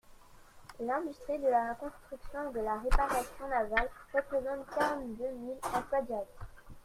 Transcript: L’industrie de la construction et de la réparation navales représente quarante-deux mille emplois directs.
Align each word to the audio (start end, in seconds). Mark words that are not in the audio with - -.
L’industrie 0.79 1.37
de 1.37 1.47
la 1.47 1.75
construction 1.75 2.49
et 2.49 2.53
de 2.53 2.61
la 2.61 2.79
réparation 2.79 3.47
navales 3.47 3.87
représente 4.11 4.65
quarante-deux 4.75 5.29
mille 5.29 5.59
emplois 5.75 6.01
directs. 6.01 6.27